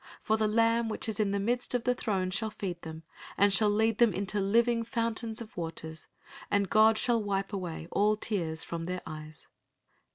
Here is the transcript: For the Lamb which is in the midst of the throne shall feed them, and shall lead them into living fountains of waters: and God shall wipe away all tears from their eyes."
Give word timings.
For 0.19 0.35
the 0.35 0.47
Lamb 0.47 0.89
which 0.89 1.07
is 1.07 1.19
in 1.19 1.29
the 1.29 1.39
midst 1.39 1.75
of 1.75 1.83
the 1.83 1.93
throne 1.93 2.31
shall 2.31 2.49
feed 2.49 2.81
them, 2.81 3.03
and 3.37 3.53
shall 3.53 3.69
lead 3.69 3.99
them 3.99 4.15
into 4.15 4.39
living 4.39 4.83
fountains 4.83 5.41
of 5.41 5.55
waters: 5.55 6.07
and 6.49 6.71
God 6.71 6.97
shall 6.97 7.21
wipe 7.21 7.53
away 7.53 7.87
all 7.91 8.15
tears 8.15 8.63
from 8.63 8.85
their 8.85 9.03
eyes." 9.05 9.47